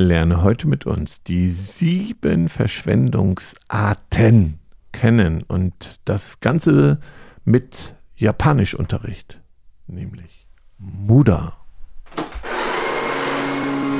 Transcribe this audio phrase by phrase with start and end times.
[0.00, 4.58] Lerne heute mit uns die sieben Verschwendungsarten
[4.92, 6.98] kennen und das Ganze
[7.44, 9.38] mit Japanischunterricht,
[9.86, 10.46] nämlich
[10.78, 11.56] Muda.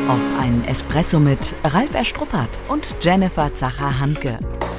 [0.08, 4.38] Auf einen Espresso mit Ralf Erstruppert und Jennifer Zacher-Hanke.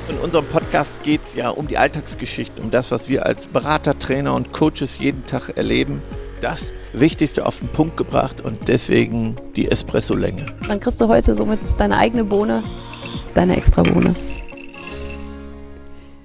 [0.09, 3.97] In unserem Podcast geht es ja um die Alltagsgeschichte, um das, was wir als Berater,
[3.97, 6.01] Trainer und Coaches jeden Tag erleben.
[6.41, 10.43] Das Wichtigste auf den Punkt gebracht und deswegen die Espresso-Länge.
[10.67, 12.63] Dann kriegst du heute somit deine eigene Bohne,
[13.35, 14.15] deine extra Bohne.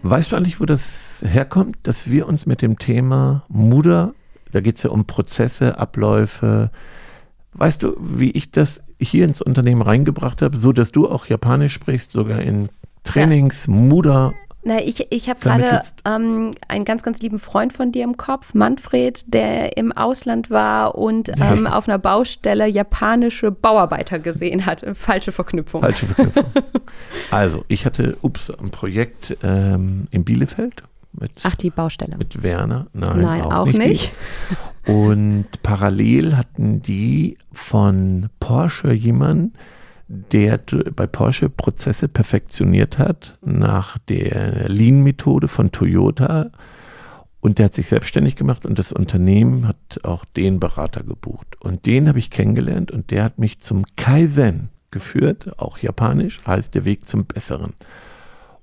[0.02, 4.14] Weißt du eigentlich, wo das herkommt, dass wir uns mit dem Thema Muda,
[4.52, 6.70] da geht es ja um Prozesse, Abläufe,
[7.52, 11.74] weißt du, wie ich das hier ins Unternehmen reingebracht habe, so dass du auch Japanisch
[11.74, 12.70] sprichst, sogar in
[13.04, 13.72] Trainings, ja.
[13.74, 14.32] Muda
[14.66, 18.52] na, ich, ich habe gerade ähm, einen ganz, ganz lieben Freund von dir im Kopf,
[18.52, 24.84] Manfred, der im Ausland war und ähm, auf einer Baustelle japanische Bauarbeiter gesehen hat.
[24.94, 25.82] Falsche Verknüpfung.
[25.82, 26.52] Falsche Verknüpfung.
[27.30, 30.82] also, ich hatte, ups, ein Projekt ähm, in Bielefeld.
[31.12, 32.16] Mit, Ach, die Baustelle.
[32.18, 32.88] Mit Werner.
[32.92, 33.78] Nein, Nein auch, auch nicht.
[33.78, 34.12] nicht.
[34.84, 39.52] Und parallel hatten die von Porsche jemanden,
[40.08, 40.60] der
[40.94, 46.50] bei Porsche Prozesse perfektioniert hat nach der Lean-Methode von Toyota.
[47.40, 51.56] Und der hat sich selbstständig gemacht und das Unternehmen hat auch den Berater gebucht.
[51.60, 56.74] Und den habe ich kennengelernt und der hat mich zum Kaizen geführt, auch japanisch, heißt
[56.74, 57.74] der Weg zum Besseren.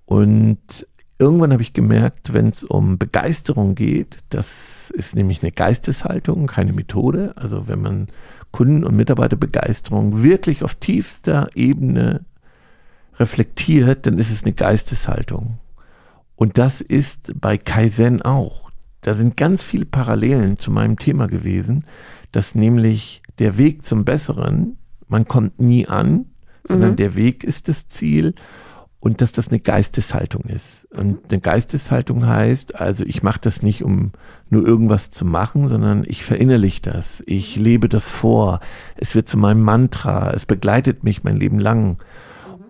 [0.05, 0.85] Und
[1.17, 6.73] irgendwann habe ich gemerkt, wenn es um Begeisterung geht, das ist nämlich eine Geisteshaltung, keine
[6.73, 7.31] Methode.
[7.35, 8.07] Also wenn man
[8.53, 12.23] Kunden- und Mitarbeiterbegeisterung wirklich auf tiefster Ebene
[13.19, 15.57] reflektiert, dann ist es eine Geisteshaltung.
[16.35, 18.69] Und das ist bei Kaizen auch.
[19.01, 21.83] Da sind ganz viele Parallelen zu meinem Thema gewesen,
[22.31, 26.27] dass nämlich der Weg zum Besseren, man kommt nie an,
[26.63, 26.95] sondern mhm.
[26.97, 28.33] der Weg ist das Ziel
[29.03, 30.87] und dass das eine Geisteshaltung ist.
[30.95, 34.13] Und eine Geisteshaltung heißt, also ich mache das nicht, um
[34.49, 38.61] nur irgendwas zu machen, sondern ich verinnerliche das, ich lebe das vor,
[38.95, 41.97] es wird zu meinem Mantra, es begleitet mich mein Leben lang.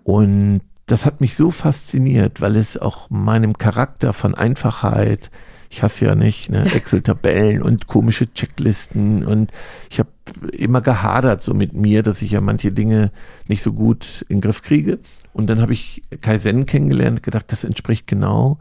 [0.04, 5.30] Und das hat mich so fasziniert, weil es auch meinem Charakter von Einfachheit,
[5.70, 9.52] ich hasse ja nicht, ne, Excel-Tabellen und komische Checklisten und
[9.88, 10.10] ich habe
[10.52, 13.12] immer gehadert so mit mir, dass ich ja manche Dinge
[13.48, 14.98] nicht so gut in den Griff kriege.
[15.34, 18.60] Und dann habe ich Kaizen kennengelernt gedacht, das entspricht genau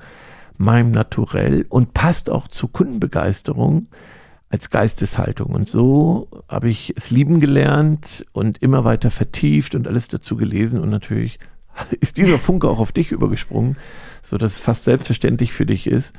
[0.59, 3.89] meinem Naturell und passt auch zur Kundenbegeisterung
[4.49, 5.53] als Geisteshaltung.
[5.53, 10.81] Und so habe ich es lieben gelernt und immer weiter vertieft und alles dazu gelesen.
[10.81, 11.39] Und natürlich
[12.01, 13.77] ist dieser Funke auch auf dich übergesprungen,
[14.23, 16.15] so dass es fast selbstverständlich für dich ist.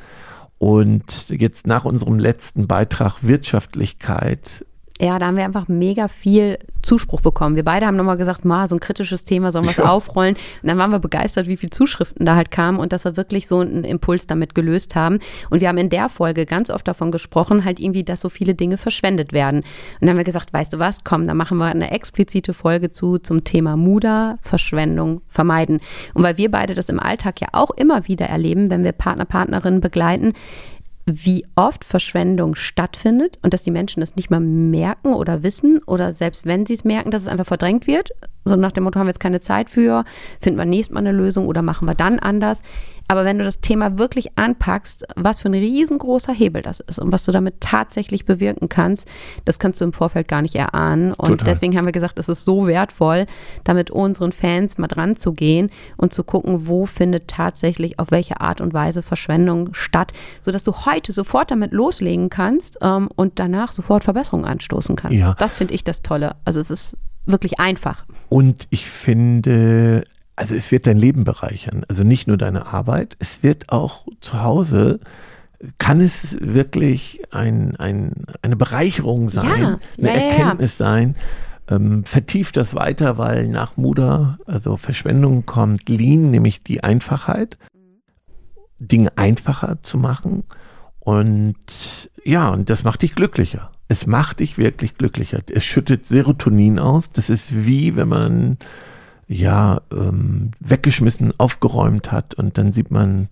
[0.58, 4.66] Und jetzt nach unserem letzten Beitrag Wirtschaftlichkeit
[5.02, 7.56] ja, da haben wir einfach mega viel Zuspruch bekommen.
[7.56, 9.86] Wir beide haben nochmal gesagt, ma, so ein kritisches Thema, sollen wir es ja.
[9.86, 10.36] aufrollen?
[10.62, 13.48] Und dann waren wir begeistert, wie viele Zuschriften da halt kamen und dass wir wirklich
[13.48, 15.20] so einen Impuls damit gelöst haben.
[15.50, 18.54] Und wir haben in der Folge ganz oft davon gesprochen, halt irgendwie, dass so viele
[18.54, 19.62] Dinge verschwendet werden.
[19.62, 22.92] Und dann haben wir gesagt, weißt du was, komm, da machen wir eine explizite Folge
[22.92, 25.80] zu zum Thema Muda, Verschwendung vermeiden.
[26.14, 29.26] Und weil wir beide das im Alltag ja auch immer wieder erleben, wenn wir Partner,
[29.26, 30.34] Partnerinnen begleiten,
[31.06, 36.14] wie oft Verschwendung stattfindet und dass die Menschen das nicht mal merken oder wissen oder
[36.14, 38.12] selbst wenn sie es merken, dass es einfach verdrängt wird.
[38.46, 40.04] So nach dem Motto haben wir jetzt keine Zeit für,
[40.42, 42.62] finden wir nächstes Mal eine Lösung oder machen wir dann anders.
[43.08, 47.12] Aber wenn du das Thema wirklich anpackst, was für ein riesengroßer Hebel das ist und
[47.12, 49.08] was du damit tatsächlich bewirken kannst,
[49.46, 51.14] das kannst du im Vorfeld gar nicht erahnen.
[51.14, 51.46] Und Total.
[51.46, 53.26] deswegen haben wir gesagt, es ist so wertvoll,
[53.64, 58.40] damit unseren Fans mal dran zu gehen und zu gucken, wo findet tatsächlich auf welche
[58.40, 63.74] Art und Weise Verschwendung statt, sodass du heute sofort damit loslegen kannst ähm, und danach
[63.74, 65.20] sofort Verbesserungen anstoßen kannst.
[65.20, 65.36] Ja.
[65.38, 66.36] Das finde ich das Tolle.
[66.46, 68.06] Also es ist wirklich einfach.
[68.30, 71.84] Und ich finde, also es wird dein Leben bereichern.
[71.88, 75.00] Also nicht nur deine Arbeit, es wird auch zu Hause,
[75.78, 80.86] kann es wirklich ein, ein, eine Bereicherung sein, ja, eine ja, Erkenntnis ja.
[80.86, 81.16] sein.
[81.70, 87.58] Ähm, vertieft das weiter, weil nach Muda, also Verschwendung kommt Lean, nämlich die Einfachheit,
[88.80, 90.44] Dinge einfacher zu machen.
[91.00, 93.72] Und ja, und das macht dich glücklicher.
[93.88, 95.42] Es macht dich wirklich glücklicher.
[95.52, 97.12] Es schüttet Serotonin aus.
[97.12, 98.58] Das ist wie wenn man
[99.28, 103.30] ja, ähm, weggeschmissen, aufgeräumt hat und dann sieht man,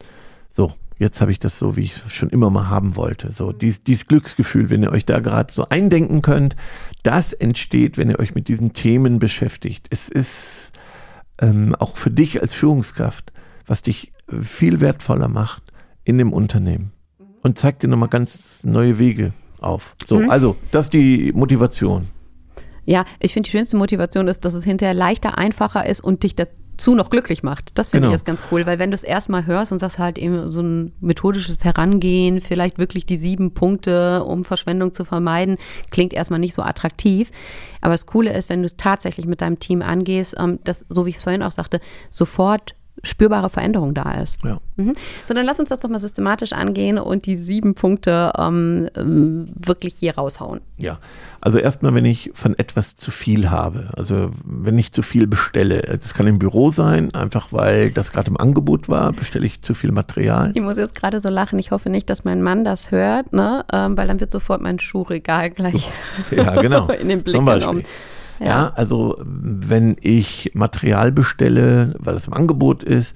[0.49, 3.31] so, jetzt habe ich das so, wie ich es schon immer mal haben wollte.
[3.31, 6.55] So, dies, dieses Glücksgefühl, wenn ihr euch da gerade so eindenken könnt,
[7.03, 9.87] das entsteht, wenn ihr euch mit diesen Themen beschäftigt.
[9.89, 10.71] Es ist
[11.39, 13.31] ähm, auch für dich als Führungskraft,
[13.65, 15.63] was dich viel wertvoller macht
[16.03, 16.91] in dem Unternehmen
[17.41, 19.95] und zeigt dir nochmal ganz neue Wege auf.
[20.07, 20.29] So, mhm.
[20.29, 22.07] also, das ist die Motivation.
[22.85, 26.35] Ja, ich finde, die schönste Motivation ist, dass es hinterher leichter, einfacher ist und dich
[26.35, 27.77] dazu noch glücklich macht.
[27.77, 28.11] Das finde Genau.
[28.11, 30.61] ich jetzt ganz cool, weil wenn du es erstmal hörst und sagst halt eben so
[30.61, 35.57] ein methodisches Herangehen, vielleicht wirklich die sieben Punkte, um Verschwendung zu vermeiden,
[35.91, 37.29] klingt erstmal nicht so attraktiv.
[37.81, 41.05] Aber das Coole ist, wenn du es tatsächlich mit deinem Team angehst, ähm, dass, so
[41.05, 41.79] wie ich es vorhin auch sagte,
[42.09, 44.37] sofort spürbare Veränderung da ist.
[44.43, 44.59] Ja.
[44.75, 44.93] Mhm.
[45.25, 49.49] So, dann lass uns das doch mal systematisch angehen und die sieben Punkte ähm, ähm,
[49.55, 50.61] wirklich hier raushauen.
[50.77, 50.99] Ja,
[51.39, 55.81] also erstmal, wenn ich von etwas zu viel habe, also wenn ich zu viel bestelle,
[55.81, 59.73] das kann im Büro sein, einfach weil das gerade im Angebot war, bestelle ich zu
[59.73, 60.51] viel Material.
[60.53, 61.59] Ich muss jetzt gerade so lachen.
[61.59, 63.65] Ich hoffe nicht, dass mein Mann das hört, ne?
[63.71, 65.89] ähm, weil dann wird sofort mein Schuhregal gleich
[66.31, 66.87] Ja, genau.
[67.01, 67.83] in den Blick genommen.
[68.47, 68.73] Ja.
[68.75, 73.15] also wenn ich Material bestelle, weil es im Angebot ist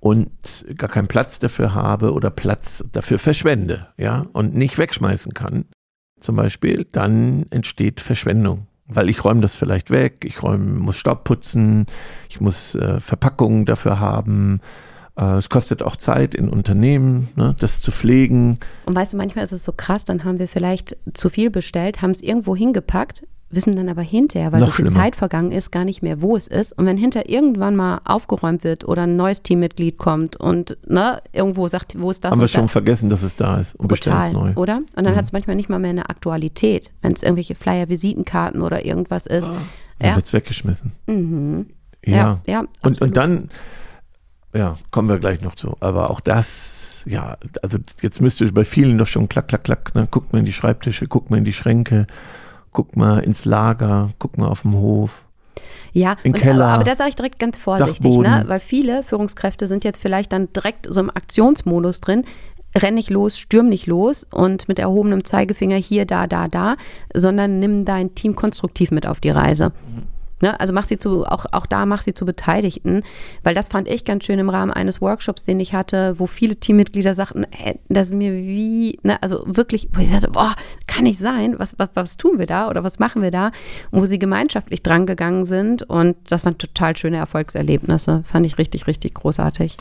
[0.00, 0.30] und
[0.76, 5.64] gar keinen Platz dafür habe oder Platz dafür verschwende, ja, und nicht wegschmeißen kann,
[6.20, 8.66] zum Beispiel, dann entsteht Verschwendung.
[8.86, 11.86] Weil ich räume das vielleicht weg, ich räume, muss Staub putzen,
[12.28, 14.60] ich muss äh, Verpackungen dafür haben.
[15.16, 18.58] Äh, es kostet auch Zeit in Unternehmen, ne, das zu pflegen.
[18.86, 22.02] Und weißt du, manchmal ist es so krass, dann haben wir vielleicht zu viel bestellt,
[22.02, 25.00] haben es irgendwo hingepackt, wissen dann aber hinterher, weil Noch so viel schlimmer.
[25.02, 26.76] Zeit vergangen ist, gar nicht mehr, wo es ist.
[26.78, 31.66] Und wenn hinter irgendwann mal aufgeräumt wird oder ein neues Teammitglied kommt und ne, irgendwo
[31.68, 34.20] sagt, wo ist das haben wir schon das, vergessen, dass es da ist und bestellen
[34.22, 34.52] es neu.
[34.54, 34.78] oder?
[34.96, 38.62] Und dann hat es manchmal nicht mal mehr eine Aktualität, wenn es irgendwelche Flyer, Visitenkarten
[38.62, 39.48] oder irgendwas ist.
[39.48, 40.16] Dann Ja.
[40.16, 40.92] wird es weggeschmissen.
[41.06, 41.66] Mhm.
[42.06, 42.16] Ja.
[42.16, 43.50] Ja, ja, und, und dann,
[44.54, 45.76] ja, kommen wir gleich noch zu.
[45.80, 49.94] Aber auch das, ja, also jetzt müsste bei vielen doch schon klack, klack, klack.
[49.94, 50.06] Ne?
[50.10, 52.06] Guckt mal in die Schreibtische, guckt mal in die Schränke,
[52.72, 55.24] guckt mal ins Lager, guckt mal auf dem Hof.
[55.92, 58.30] Ja, Im Keller, aber, aber da sage ich direkt ganz vorsichtig, Dachboden.
[58.30, 58.44] ne?
[58.46, 62.24] weil viele Führungskräfte sind jetzt vielleicht dann direkt so im Aktionsmodus drin.
[62.76, 66.76] Renn nicht los, stürm nicht los und mit erhobenem Zeigefinger hier, da, da, da,
[67.12, 69.72] sondern nimm dein Team konstruktiv mit auf die Reise.
[70.40, 70.58] Ne?
[70.58, 73.02] Also mach sie zu, auch, auch da mach sie zu Beteiligten,
[73.42, 76.56] weil das fand ich ganz schön im Rahmen eines Workshops, den ich hatte, wo viele
[76.56, 80.54] Teammitglieder sagten, ey, das ist mir wie, ne, also wirklich, wo ich dachte, boah,
[80.86, 83.52] kann nicht sein, was, was, was tun wir da oder was machen wir da?
[83.90, 88.86] Und wo sie gemeinschaftlich drangegangen sind und das waren total schöne Erfolgserlebnisse, fand ich richtig,
[88.86, 89.76] richtig großartig.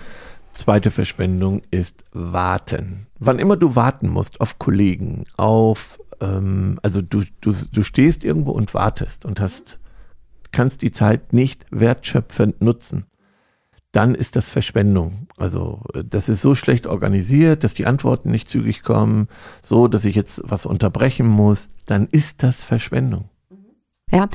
[0.54, 3.08] Zweite Verschwendung ist Warten.
[3.20, 8.52] Wann immer du warten musst auf Kollegen, auf, ähm, also du, du, du stehst irgendwo
[8.52, 9.80] und wartest und hast,
[10.52, 13.06] kannst die Zeit nicht wertschöpfend nutzen,
[13.92, 15.28] dann ist das Verschwendung.
[15.38, 19.28] Also äh, das ist so schlecht organisiert, dass die Antworten nicht zügig kommen,
[19.62, 23.30] so dass ich jetzt was unterbrechen muss, dann ist das Verschwendung.
[24.12, 24.28] Ja,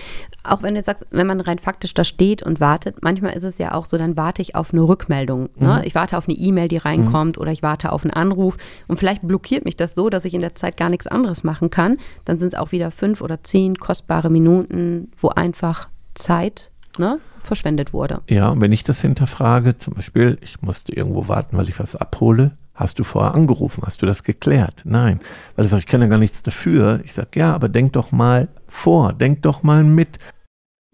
[0.45, 3.59] auch wenn du sagst, wenn man rein faktisch da steht und wartet, manchmal ist es
[3.59, 5.49] ja auch so, dann warte ich auf eine Rückmeldung.
[5.57, 5.83] Ne?
[5.85, 8.57] Ich warte auf eine E-Mail, die reinkommt oder ich warte auf einen Anruf
[8.87, 11.71] und vielleicht blockiert mich das so, dass ich in der Zeit gar nichts anderes machen
[11.71, 11.99] kann.
[12.25, 17.93] Dann sind es auch wieder fünf oder zehn kostbare Minuten, wo einfach Zeit ne, verschwendet
[17.93, 18.21] wurde.
[18.29, 21.97] Ja, und wenn ich das hinterfrage, zum Beispiel, ich musste irgendwo warten, weil ich was
[21.97, 24.83] abhole, hast du vorher angerufen, hast du das geklärt?
[24.85, 25.21] Nein,
[25.57, 27.01] weil ich sage, ich kann ja gar nichts dafür.
[27.05, 30.19] Ich sage, ja, aber denk doch mal vor, denk doch mal mit.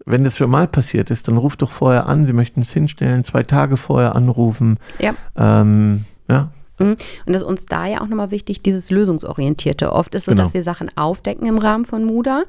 [0.05, 3.23] Wenn das schon mal passiert ist, dann ruf doch vorher an, sie möchten es hinstellen,
[3.23, 4.77] zwei Tage vorher anrufen.
[4.99, 5.13] Ja.
[5.37, 6.51] Ähm, ja,
[6.81, 6.97] Mhm.
[7.25, 9.93] Und das ist uns da ja auch nochmal wichtig, dieses Lösungsorientierte.
[9.93, 10.41] Oft ist so, Genau.
[10.43, 12.43] dass wir Sachen aufdecken im Rahmen von MUDA.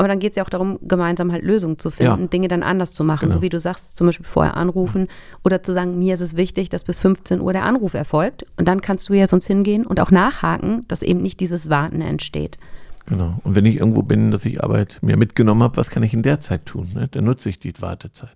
[0.00, 2.26] Aber dann geht es ja auch darum, gemeinsam halt Lösungen zu finden, Ja.
[2.28, 3.26] Dinge dann anders zu machen.
[3.28, 3.34] Genau.
[3.34, 5.08] So wie du sagst, zum Beispiel vorher anrufen
[5.44, 8.46] oder zu sagen, mir ist es wichtig, dass bis 15 Uhr der Anruf erfolgt.
[8.56, 12.00] Und dann kannst du ja sonst hingehen und auch nachhaken, dass eben nicht dieses Warten
[12.00, 12.56] entsteht.
[13.04, 13.40] genau.
[13.44, 16.22] Und wenn ich irgendwo bin, dass ich Arbeit mir mitgenommen habe, was kann ich in
[16.22, 16.88] der Zeit tun?
[16.94, 17.08] Ne?
[17.10, 18.30] Dann nutze ich die Wartezeit.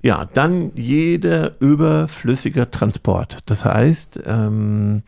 [0.00, 3.40] Ja, dann jeder überflüssiger Transport.
[3.44, 5.02] Das heißt, ähm,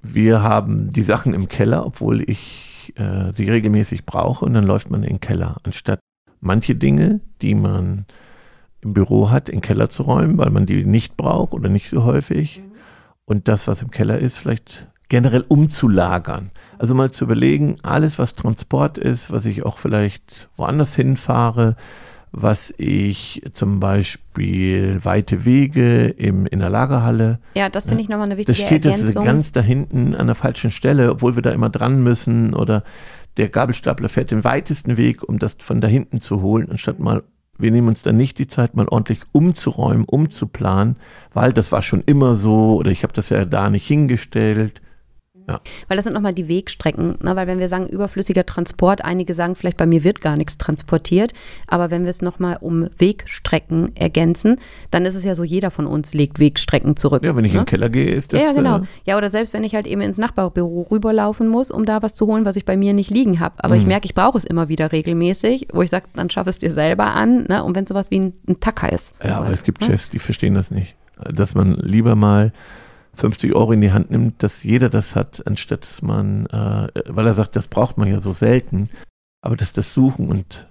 [0.00, 4.90] wir haben die Sachen im Keller, obwohl ich äh, sie regelmäßig brauche und dann läuft
[4.90, 6.00] man in den Keller, anstatt
[6.40, 8.06] manche Dinge, die man
[8.80, 11.88] im Büro hat, in den Keller zu räumen, weil man die nicht braucht oder nicht
[11.88, 12.62] so häufig
[13.24, 16.50] und das, was im Keller ist, vielleicht generell umzulagern.
[16.78, 21.76] Also mal zu überlegen, alles, was Transport ist, was ich auch vielleicht woanders hinfahre,
[22.32, 28.26] was ich zum Beispiel weite Wege im, in der Lagerhalle, Ja, das finde ich nochmal
[28.26, 29.24] eine das wichtige steht jetzt Ergänzung.
[29.24, 32.82] ganz da hinten an der falschen Stelle, obwohl wir da immer dran müssen oder
[33.36, 37.22] der Gabelstapler fährt den weitesten Weg, um das von da hinten zu holen, anstatt mal,
[37.56, 40.96] wir nehmen uns dann nicht die Zeit, mal ordentlich umzuräumen, umzuplanen,
[41.32, 44.80] weil das war schon immer so oder ich habe das ja da nicht hingestellt.
[45.48, 45.60] Ja.
[45.88, 47.16] Weil das sind nochmal die Wegstrecken.
[47.22, 47.34] Ne?
[47.36, 51.32] Weil wenn wir sagen überflüssiger Transport, einige sagen vielleicht, bei mir wird gar nichts transportiert.
[51.66, 54.56] Aber wenn wir es nochmal um Wegstrecken ergänzen,
[54.90, 57.24] dann ist es ja so, jeder von uns legt Wegstrecken zurück.
[57.24, 57.58] Ja, wenn ich ne?
[57.60, 58.42] in den Keller gehe, ist das.
[58.42, 58.78] ja, genau.
[58.78, 62.14] Äh, Ja, oder selbst wenn ich halt eben ins Nachbarbüro rüberlaufen muss, um da was
[62.14, 63.54] zu holen, was ich bei mir nicht liegen habe.
[63.64, 63.88] Aber ich Mhm.
[63.88, 67.06] merke, ich brauche es immer wieder regelmäßig, wo ich sage, dann schaff es dir selber
[67.14, 67.44] an.
[67.48, 67.64] Ne?
[67.64, 69.14] Und wenn es sowas wie ein, ein Tacker ist.
[69.24, 69.86] ja, aber es gibt Ne?
[69.88, 70.94] Chefs, die verstehen das nicht.
[71.32, 72.52] Dass man lieber mal
[73.18, 77.26] 50 Euro in die Hand nimmt, dass jeder das hat, anstatt dass man, äh, weil
[77.26, 78.88] er sagt, das braucht man ja so selten,
[79.42, 80.66] aber dass das Suchen und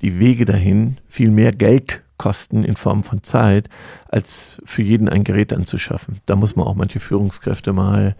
[0.00, 3.68] die Wege dahin viel mehr Geld kosten in Form von Zeit,
[4.08, 6.20] als für jeden ein Gerät anzuschaffen.
[6.26, 8.16] Da muss man auch manche Führungskräfte mal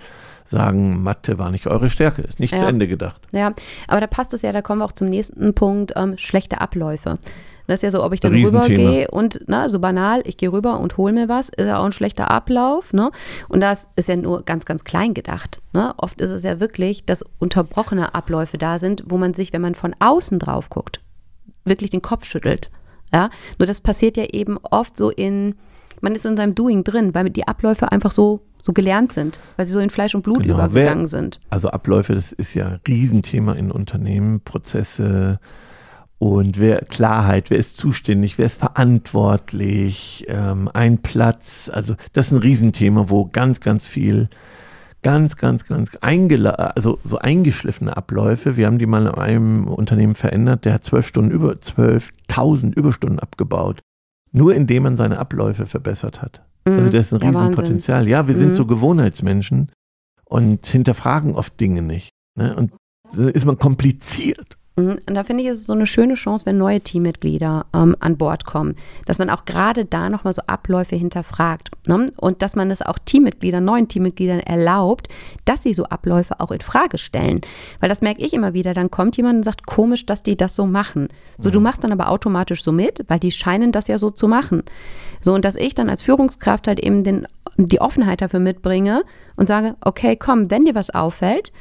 [0.51, 2.59] sagen, Mathe war nicht eure Stärke, ist nicht Ja.
[2.59, 3.21] zu Ende gedacht.
[3.33, 3.53] Ja,
[3.89, 7.19] aber da passt es ja, da kommen wir auch zum nächsten Punkt, ähm, schlechte Abläufe.
[7.67, 10.81] Das ist ja so, ob ich dann rübergehe und, na, so banal, ich gehe rüber
[10.81, 13.11] und hole mir was, ist ja auch ein schlechter Ablauf, ne?
[13.49, 15.95] Und das ist ja nur ganz, ganz klein gedacht, ne?
[15.97, 19.75] Oft ist es ja wirklich, dass unterbrochene Abläufe da sind, wo man sich, wenn man
[19.75, 21.01] von außen drauf guckt,
[21.65, 22.71] wirklich den Kopf schüttelt,
[23.13, 23.31] ja?
[23.59, 25.55] Nur das passiert ja eben oft so in,
[26.01, 29.67] man ist in seinem Doing drin, weil die Abläufe einfach so, so gelernt sind, weil
[29.67, 31.41] sie so in Fleisch und Blut Genau, übergegangen sind.
[31.51, 35.39] Also Abläufe, das ist ja ein Riesenthema in Unternehmen, Prozesse
[36.23, 42.33] und wer Klarheit, wer ist zuständig, wer ist verantwortlich, ähm, ein Platz, also das ist
[42.35, 44.29] ein Riesenthema, wo ganz, ganz viel,
[45.03, 50.65] ganz, ganz, ganz also so eingeschliffene Abläufe, wir haben die mal in einem Unternehmen verändert,
[50.65, 53.81] der hat zwölf Stunden über 12.000 Überstunden abgebaut,
[54.31, 56.45] nur indem man seine Abläufe verbessert hat.
[56.65, 57.37] Also das ist ein Mhm.
[57.37, 58.07] Riesenpotenzial.
[58.07, 58.55] Ja, wir sind Mhm.
[58.55, 59.73] so Gewohnheitsmenschen
[60.27, 62.11] und hinterfragen oft Dinge nicht.
[62.39, 62.55] Ne?
[62.55, 62.71] Und
[63.35, 64.57] ist man kompliziert.
[64.77, 64.99] Mhm.
[65.07, 68.17] Und da finde ich, ist es so eine schöne Chance, wenn neue Teammitglieder ähm, an
[68.17, 71.71] Bord kommen, dass man auch gerade da nochmal so Abläufe hinterfragt.
[71.87, 72.07] Ne?
[72.17, 75.09] Und dass man es auch Teammitgliedern, neuen Teammitgliedern erlaubt,
[75.45, 77.43] dass sie so Abläufe auch in Frage stellen.
[77.81, 78.73] Weil das merke ich immer wieder.
[78.73, 81.09] Dann kommt jemand und sagt, komisch, dass die das so machen.
[81.39, 84.29] So, du machst dann aber automatisch so mit, weil die scheinen das ja so zu
[84.29, 84.63] machen.
[85.21, 87.27] So, und dass ich dann als Führungskraft halt eben den,
[87.57, 89.03] die Offenheit dafür mitbringe
[89.37, 91.53] und sage, okay, komm, wenn dir was auffällt,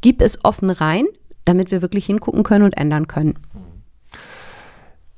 [0.00, 1.06] gib es offen rein,
[1.50, 3.34] damit wir wirklich hingucken können und ändern können.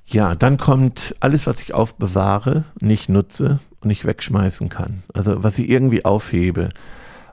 [0.06, 5.02] Ja, dann kommt alles, was ich aufbewahre, nicht nutze und nicht wegschmeißen kann.
[5.12, 6.70] Also was ich irgendwie aufhebe,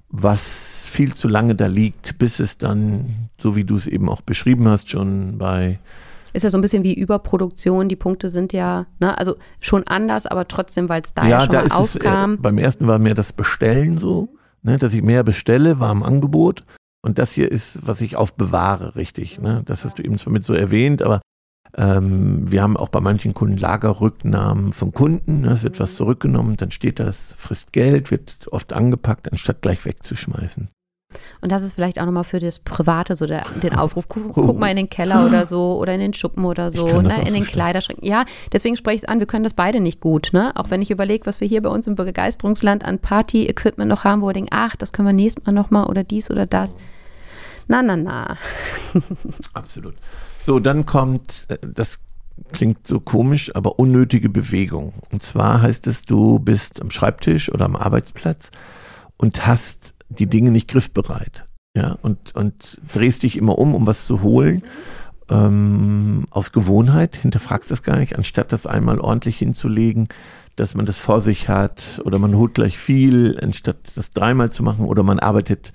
[0.10, 4.22] was viel zu lange da liegt, bis es dann, so wie du es eben auch
[4.22, 5.80] beschrieben hast, schon bei
[6.34, 7.90] Ist ja so ein bisschen wie Überproduktion.
[7.90, 11.56] Die Punkte sind ja, ne, also schon anders, aber trotzdem, weil es da ja, schon
[11.56, 12.34] mal es, aufkam.
[12.34, 14.30] äh, beim ersten war mehr das Bestellen so,
[14.64, 16.64] ne, dass ich mehr bestelle, war im Angebot.
[17.02, 19.40] Und das hier ist, was ich aufbewahre, richtig.
[19.40, 19.64] Ne?
[19.66, 21.22] Das hast du eben zwar mit so erwähnt, aber
[21.78, 25.42] ähm, wir haben auch bei manchen Kunden Lagerrücknahmen von Kunden.
[25.42, 25.52] Ne?
[25.52, 30.70] Es wird was zurückgenommen, dann steht das, frisst Geld, wird oft angepackt, anstatt gleich wegzuschmeißen.
[31.42, 34.60] Und das ist vielleicht auch nochmal für das Private, so der, den Aufruf, guck, guck
[34.60, 37.10] mal in den Keller oder so oder in den Schuppen oder so, ne, in so
[37.10, 37.52] den schlecht.
[37.52, 38.06] Kleiderschränken.
[38.06, 40.30] Ja, deswegen spreche ich es an, wir können das beide nicht gut.
[40.34, 40.52] Ne?
[40.56, 44.22] Auch wenn ich überlege, was wir hier bei uns im Begeisterungsland an Party-Equipment noch haben,
[44.22, 46.76] wo wir denken, ach, das können wir nächstes Mal nochmal oder dies oder das.
[47.68, 48.38] Na, na, na.
[49.54, 49.96] Absolut.
[50.46, 52.00] So, dann kommt, äh, das
[52.52, 54.94] klingt so komisch, aber unnötige Bewegung.
[55.12, 58.52] Und zwar heißt es, du bist am Schreibtisch oder am Arbeitsplatz
[59.18, 61.46] und hast die Dinge nicht griffbereit.
[61.76, 64.64] Ja, und, und drehst dich immer um, um was zu holen.
[65.30, 70.08] Ähm, aus Gewohnheit, hinterfragst das gar nicht, anstatt das einmal ordentlich hinzulegen,
[70.56, 74.64] dass man das vor sich hat oder man holt gleich viel, anstatt das dreimal zu
[74.64, 75.72] machen oder man arbeitet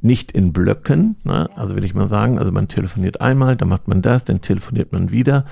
[0.00, 1.48] nicht in Blöcken, ne?
[1.56, 4.92] also will ich mal sagen, also man telefoniert einmal, dann macht man das, dann telefoniert
[4.92, 5.44] man wieder.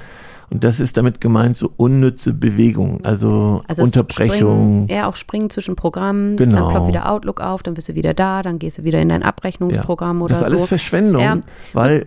[0.50, 4.84] Und das ist damit gemeint, so unnütze Bewegung, also, Also es Unterbrechung.
[4.84, 6.56] Springen, ja, auch springen zwischen Programmen, Genau.
[6.62, 9.08] dann ploppt wieder Outlook auf, dann bist du wieder da, dann gehst du wieder in
[9.08, 10.66] dein Abrechnungsprogramm oder das ist alles so.
[10.68, 11.38] Verschwendung, Ja.
[11.72, 12.06] weil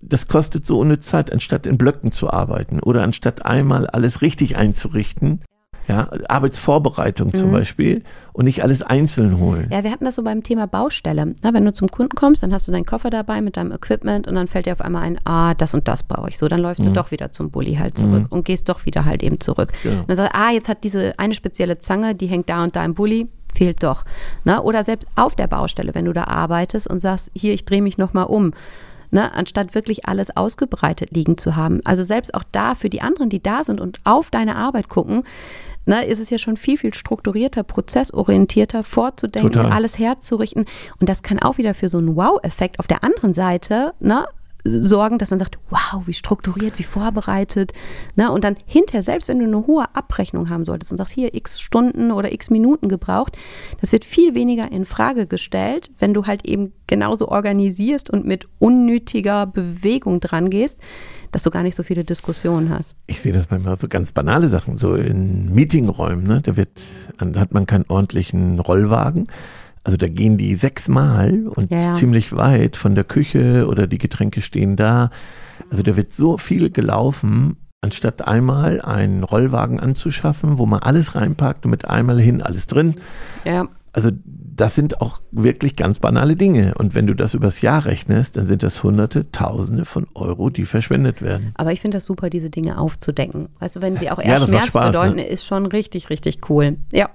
[0.00, 4.56] das kostet so unnütz Zeit, anstatt in Blöcken zu arbeiten oder anstatt einmal alles richtig
[4.56, 5.40] einzurichten.
[5.88, 7.52] Ja, Arbeitsvorbereitung zum Mhm.
[7.52, 9.68] Beispiel und nicht alles einzeln holen.
[9.70, 11.34] Ja, wir hatten das so beim Thema Baustelle.
[11.42, 14.26] Na, wenn du zum Kunden kommst, dann hast du deinen Koffer dabei mit deinem Equipment
[14.26, 16.38] und dann fällt dir auf einmal ein, ah, das und das brauche ich.
[16.38, 19.22] So, dann läufst du doch wieder zum Bulli halt zurück und gehst doch wieder halt
[19.22, 19.72] eben zurück.
[19.82, 20.00] Genau.
[20.00, 22.74] Und dann sagst du, ah, jetzt hat diese eine spezielle Zange, die hängt da und
[22.76, 24.04] da im Bulli, fehlt doch.
[24.44, 27.82] Na, oder selbst auf der Baustelle, wenn du da arbeitest und sagst, hier, ich drehe
[27.82, 28.52] mich nochmal um.
[29.10, 31.80] Ne, anstatt wirklich alles ausgebreitet liegen zu haben.
[31.84, 35.22] Also selbst auch da für die anderen, die da sind und auf deine Arbeit gucken,
[35.86, 39.72] ne, ist es ja schon viel, viel strukturierter, prozessorientierter, vorzudenken, Total.
[39.72, 40.66] alles herzurichten.
[41.00, 44.26] Und das kann auch wieder für so einen Wow-Effekt auf der anderen Seite ne,
[44.64, 47.72] sorgen, dass man sagt, wow, wie strukturiert, wie vorbereitet.
[48.16, 48.30] Ne?
[48.30, 51.60] Und dann hinterher, selbst wenn du eine hohe Abrechnung haben solltest und sagst, hier x
[51.60, 53.36] Stunden oder x Minuten gebraucht,
[53.80, 58.46] das wird viel weniger in Frage gestellt, wenn du halt eben genauso organisierst und mit
[58.58, 60.80] unnötiger Bewegung dran gehst,
[61.34, 62.96] dass du gar nicht so viele Diskussionen hast.
[63.08, 66.40] Ich sehe das manchmal so ganz banale Sachen, so in Meetingräumen, ne?
[66.40, 66.80] da wird,
[67.18, 69.26] da hat man keinen ordentlichen Rollwagen
[69.84, 71.92] also da gehen die sechsmal und ja, ja.
[71.92, 75.10] ziemlich weit von der Küche oder die Getränke stehen da.
[75.70, 81.66] Also da wird so viel gelaufen, anstatt einmal einen Rollwagen anzuschaffen, wo man alles reinpackt
[81.66, 82.94] und mit einmal hin alles drin.
[83.44, 83.68] Ja.
[83.92, 84.10] Also
[84.56, 86.74] das sind auch wirklich ganz banale Dinge.
[86.76, 90.64] Und wenn du das übers Jahr rechnest, dann sind das Hunderte, Tausende von Euro, die
[90.64, 91.52] verschwendet werden.
[91.56, 93.48] Aber ich finde das super, diese Dinge aufzudecken.
[93.58, 95.26] Weißt du, wenn sie auch eher ja, Schmerz Spaß, bedeuten, ne?
[95.26, 96.76] ist schon richtig, richtig cool.
[96.92, 97.10] Ja.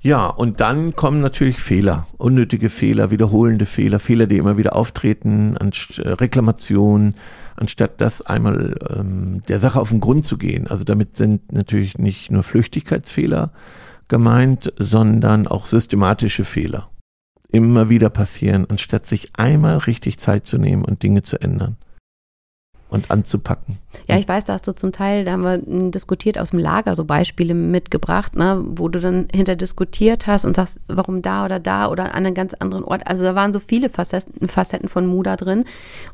[0.00, 5.56] Ja, und dann kommen natürlich Fehler, unnötige Fehler, wiederholende Fehler, Fehler, die immer wieder auftreten,
[5.56, 7.14] äh, Reklamationen,
[7.56, 10.66] anstatt das einmal ähm, der Sache auf den Grund zu gehen.
[10.66, 13.50] Also damit sind natürlich nicht nur Flüchtigkeitsfehler
[14.08, 16.90] gemeint, sondern auch systematische Fehler.
[17.48, 21.76] Immer wieder passieren, anstatt sich einmal richtig Zeit zu nehmen und Dinge zu ändern
[22.88, 23.78] und anzupacken.
[24.08, 26.94] Ja, ich weiß, da hast du zum Teil, da haben wir diskutiert aus dem Lager
[26.94, 31.60] so Beispiele mitgebracht, ne, wo du dann hinter diskutiert hast und sagst, warum da oder
[31.60, 33.06] da oder an einem ganz anderen Ort.
[33.06, 35.64] Also da waren so viele Facetten, Facetten von Muda drin.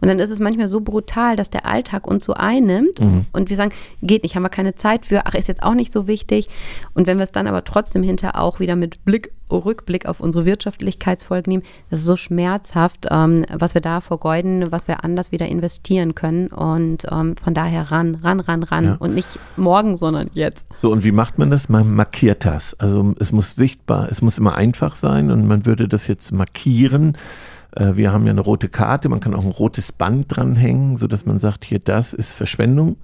[0.01, 3.27] Und dann ist es manchmal so brutal, dass der Alltag uns so einnimmt mhm.
[3.33, 3.73] und wir sagen,
[4.03, 6.49] geht nicht, haben wir keine Zeit für, ach, ist jetzt auch nicht so wichtig.
[6.95, 10.45] Und wenn wir es dann aber trotzdem hinter auch wieder mit Blick, Rückblick auf unsere
[10.45, 15.47] Wirtschaftlichkeitsfolge nehmen, das ist so schmerzhaft, ähm, was wir da vergeuden, was wir anders wieder
[15.47, 16.49] investieren können.
[16.49, 18.97] Und ähm, von daher daher ran, ran, ran, ran ja.
[18.99, 20.67] und nicht morgen, sondern jetzt.
[20.83, 21.69] So, und wie macht man das?
[21.69, 22.75] Man markiert das.
[22.75, 27.17] Also es muss sichtbar, es muss immer einfach sein und man würde das jetzt markieren.
[27.77, 31.27] Äh, wir haben ja eine rote Karte, man kann auch ein rotes Band dranhängen, sodass
[31.27, 32.97] man sagt, hier, das ist Verschwendung.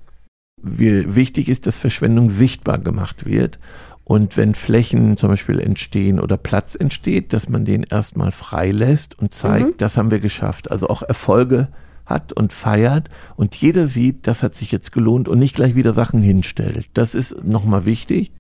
[0.61, 3.59] Wie, wichtig ist, dass Verschwendung sichtbar gemacht wird.
[4.05, 9.35] Und wenn Flächen zum Beispiel entstehen oder Platz entsteht, dass man den erstmal freilässt und
[9.35, 9.77] zeigt, mhm.
[9.79, 10.71] das haben wir geschafft.
[10.71, 11.69] Also auch Erfolge
[12.07, 15.93] hat und feiert und jeder sieht, das hat sich jetzt gelohnt und nicht gleich wieder
[15.93, 16.89] Sachen hinstellt.
[16.95, 18.33] Das ist nochmal wichtig,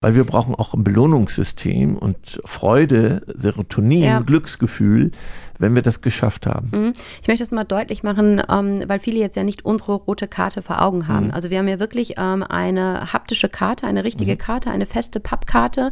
[0.00, 4.20] weil wir brauchen auch ein Belohnungssystem und Freude, Serotonin, ja.
[4.20, 5.10] Glücksgefühl,
[5.58, 6.70] wenn wir das geschafft haben.
[6.72, 6.92] Mhm.
[7.20, 10.62] Ich möchte das mal deutlich machen, ähm, weil viele jetzt ja nicht unsere rote Karte
[10.62, 11.26] vor Augen haben.
[11.26, 11.32] Mhm.
[11.32, 14.38] Also wir haben ja wirklich ähm, eine haptische Karte, eine richtige mhm.
[14.38, 15.90] Karte, eine feste Pappkarte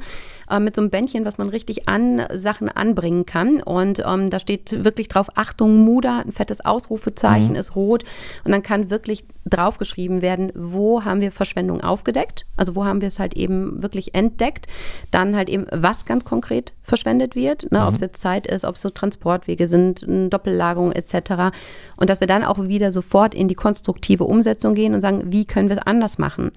[0.51, 3.63] äh, mit so einem Bändchen, was man richtig an Sachen anbringen kann.
[3.63, 7.57] Und ähm, da steht wirklich drauf, Achtung, Muda, ein fettes Ausrufezeichen mhm.
[7.57, 8.05] ist rot.
[8.45, 13.09] Und dann kann wirklich draufgeschrieben werden, wo haben wir Verschwendung aufgedeckt, also wo haben wir
[13.09, 14.67] es halt eben wirklich entdeckt.
[15.11, 17.87] Dann halt eben, was ganz konkret verschwendet wird, ne?
[17.87, 18.07] ob es mhm.
[18.07, 21.55] jetzt Zeit ist, ob es so Transportwege sind, Doppellagerung etc.
[21.97, 25.45] Und dass wir dann auch wieder sofort in die konstruktive Umsetzung gehen und sagen, wie
[25.45, 26.51] können wir es anders machen.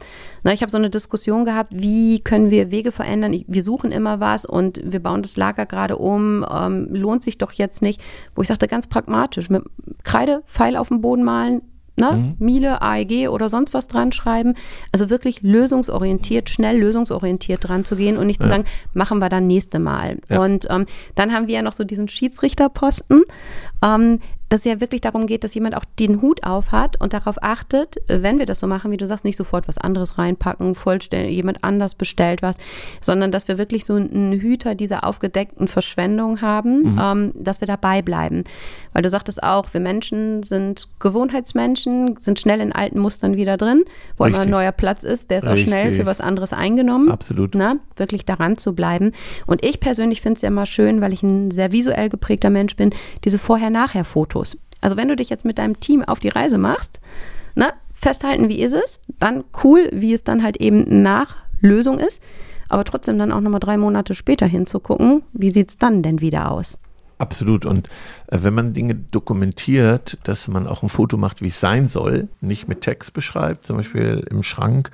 [0.44, 3.44] Na, ich habe so eine Diskussion gehabt, wie können wir Wege verändern.
[3.48, 7.52] Wir suchen immer was und wir bauen das Lager gerade um, ähm, lohnt sich doch
[7.52, 8.02] jetzt nicht.
[8.36, 9.64] Wo ich sagte, ganz pragmatisch, mit
[10.04, 11.62] Kreide, Pfeil auf dem Boden malen,
[12.00, 12.14] ne?
[12.14, 12.46] Mhm.
[12.46, 14.56] Miele, AEG oder sonst was dran schreiben.
[14.92, 18.46] Also wirklich lösungsorientiert, schnell lösungsorientiert dran zu gehen und nicht ja.
[18.46, 20.18] zu sagen, machen wir dann nächste Mal.
[20.30, 20.42] Ja.
[20.42, 23.24] Und ähm, dann haben wir ja noch so diesen Schiedsrichterposten.
[23.84, 27.14] Ähm, dass es ja wirklich darum geht, dass jemand auch den Hut auf hat und
[27.14, 30.74] darauf achtet, wenn wir das so machen, wie du sagst, nicht sofort was anderes reinpacken,
[30.74, 32.58] vollstellen, jemand anders bestellt was,
[33.00, 37.00] sondern dass wir wirklich so einen Hüter dieser aufgedeckten Verschwendung haben, mhm.
[37.02, 38.44] ähm, dass wir dabei bleiben.
[38.92, 43.84] Weil du sagtest auch, wir Menschen sind Gewohnheitsmenschen, sind schnell in alten Mustern wieder drin,
[44.18, 44.36] wo Richtig.
[44.36, 45.64] immer ein neuer Platz ist, der ist Richtig.
[45.64, 47.12] auch schnell für was anderes eingenommen.
[47.12, 47.54] Absolut.
[47.54, 49.12] Na, wirklich daran zu bleiben.
[49.46, 52.76] Und ich persönlich finde es ja immer schön, weil ich ein sehr visuell geprägter Mensch
[52.76, 52.90] bin,
[53.24, 54.58] diese Vorher-Nachher-Fotos Fotos.
[54.82, 57.00] Also wenn du dich jetzt mit deinem Team auf die Reise machst,
[57.56, 62.22] ne, festhalten, wie ist es, dann cool, wie es dann halt eben nach Lösung ist,
[62.70, 66.52] aber trotzdem dann auch nochmal drei Monate später hinzugucken, wie sieht es dann denn wieder
[66.52, 66.80] aus?
[67.18, 67.66] Absolut.
[67.66, 67.88] Und
[68.28, 72.30] äh, wenn man Dinge dokumentiert, dass man auch ein Foto macht, wie es sein soll,
[72.40, 74.92] nicht mit Text beschreibt, zum Beispiel im Schrank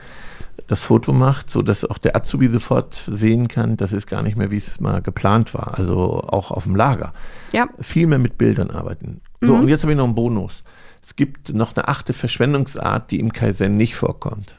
[0.66, 4.38] das Foto macht, so dass auch der Azubi sofort sehen kann, das ist gar nicht
[4.38, 5.78] mehr, wie es mal geplant war.
[5.78, 7.14] Also auch auf dem Lager.
[7.52, 7.68] Ja.
[7.80, 9.22] Viel mehr mit Bildern arbeiten.
[9.46, 9.62] So, mhm.
[9.62, 10.64] und jetzt habe ich noch einen Bonus.
[11.06, 14.56] Es gibt noch eine achte Verschwendungsart, die im Kaizen nicht vorkommt.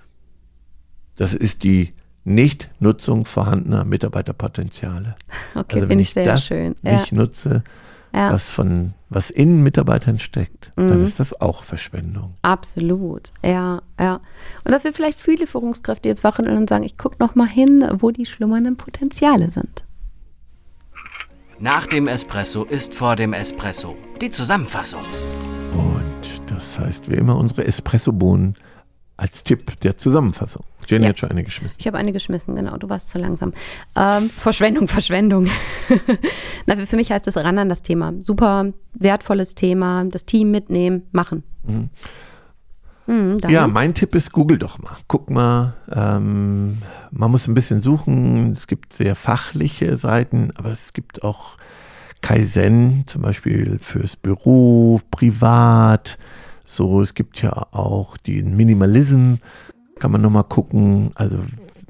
[1.17, 1.93] Das ist die
[2.25, 5.15] Nichtnutzung vorhandener Mitarbeiterpotenziale.
[5.55, 6.75] Okay, also wenn ich, ich das schön.
[6.83, 7.17] nicht ja.
[7.17, 7.65] nutze,
[8.13, 8.31] ja.
[8.31, 10.89] was von was in Mitarbeitern steckt, mhm.
[10.89, 12.35] dann ist das auch Verschwendung.
[12.43, 14.21] Absolut, ja, ja.
[14.65, 17.89] Und dass wir vielleicht viele Führungskräfte jetzt wachen und sagen, ich gucke noch mal hin,
[18.01, 19.86] wo die schlummernden Potenziale sind.
[21.59, 25.01] Nach dem Espresso ist vor dem Espresso die Zusammenfassung.
[25.77, 25.99] Oh,
[26.49, 28.55] Das heißt, wie immer unsere Espressobohnen
[29.17, 30.65] als Tipp der Zusammenfassung.
[30.87, 31.09] Jenny Ja.
[31.11, 31.77] hat schon eine geschmissen.
[31.81, 32.77] Ich habe eine geschmissen, genau.
[32.77, 33.53] Du warst zu langsam.
[33.97, 35.49] Ähm, Verschwendung, Verschwendung.
[36.67, 38.13] Na, für für mich heißt es ran an das Thema.
[38.21, 40.05] Super wertvolles Thema.
[40.05, 41.43] Das Team mitnehmen, machen.
[43.07, 43.39] Mhm.
[43.41, 43.53] deine?
[43.53, 44.97] Ja, mein Tipp ist, google doch mal.
[45.09, 46.79] Guck mal, ähm,
[47.17, 48.53] man muss ein bisschen suchen.
[48.53, 51.57] Es gibt sehr fachliche Seiten, aber es gibt auch
[52.21, 56.19] Kaizen, zum Beispiel fürs Büro, privat.
[56.65, 59.35] So, es gibt ja auch den Minimalism,
[59.99, 61.13] kann man nochmal gucken.
[61.15, 61.39] Also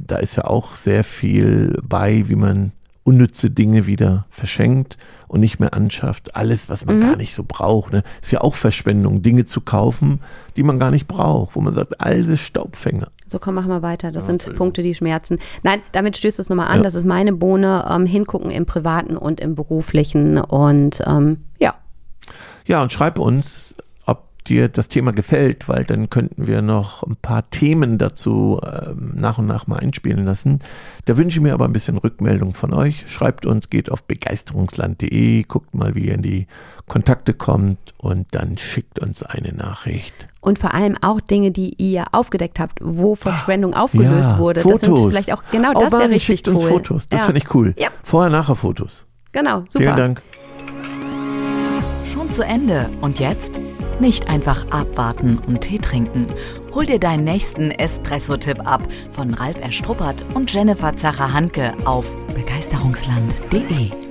[0.05, 2.73] da ist ja auch sehr viel bei, wie man
[3.07, 6.35] unnütze Dinge wieder verschenkt und nicht mehr anschafft.
[6.35, 7.92] Alles, was man gar nicht so braucht.
[7.92, 8.03] Ne?
[8.21, 10.21] Ist ja auch Verschwendung, Dinge zu kaufen,
[10.57, 13.09] die man gar nicht braucht, wo man sagt, alles Staubfänger.
[13.29, 14.12] So, komm, machen wir weiter.
[14.12, 14.55] Das Ja, sind.
[14.57, 15.38] Punkte, die schmerzen.
[15.62, 16.79] Nein, damit stößt es nochmal an.
[16.79, 16.83] Ja.
[16.83, 17.85] Das ist meine Bohne.
[17.90, 20.38] Ähm, hingucken im Privaten und im Beruflichen.
[20.38, 21.75] Und ähm, ja,
[22.66, 23.77] Ja, und schreib uns,
[24.49, 29.39] dir das Thema gefällt, weil dann könnten wir noch ein paar Themen dazu ähm, nach
[29.39, 30.61] und nach mal einspielen lassen.
[31.05, 33.05] Da wünsche ich mir aber ein bisschen Rückmeldung von euch.
[33.07, 36.47] Schreibt uns, geht auf begeisterungsland.de, guckt mal, wie ihr in die
[36.87, 40.29] Kontakte kommt und dann schickt uns eine Nachricht.
[40.41, 44.61] Und vor allem auch Dinge, die ihr aufgedeckt habt, wo Verschwendung aufgelöst Ja, wurde.
[44.61, 44.81] Fotos.
[44.81, 46.55] Das sind vielleicht auch, genau Oh das wäre richtig schickt cool.
[46.55, 47.27] uns Fotos, das ja.
[47.27, 47.75] finde ich cool.
[47.77, 47.89] Ja.
[48.05, 49.07] Vorher-Nachher-Fotos.
[49.33, 49.85] Genau, super.
[49.85, 50.23] Vielen Dank.
[52.13, 52.89] Schon zu Ende.
[53.01, 53.61] Und jetzt?
[53.99, 56.27] Nicht einfach abwarten und Tee trinken.
[56.75, 64.06] Hol dir deinen nächsten Espresso-Tipp ab von Ralf Erstruppert und Jennifer Zacher-Hanke auf begeisterungsland.de.